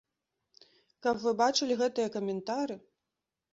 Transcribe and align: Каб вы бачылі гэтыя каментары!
Каб 1.07 1.15
вы 1.27 1.35
бачылі 1.43 1.79
гэтыя 1.83 2.07
каментары! 2.19 2.81